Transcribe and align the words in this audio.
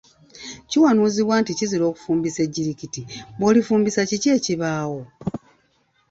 Kiwanuuzibwa 0.69 1.35
nti 1.41 1.51
kizira 1.57 1.83
okufumbisa 1.87 2.39
ejjirikiti, 2.45 3.01
bw'olifumbisa 3.37 4.01
kiki 4.09 4.29
ekibaawo? 4.37 5.01